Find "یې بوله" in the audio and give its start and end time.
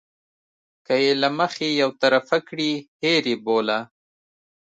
3.31-3.79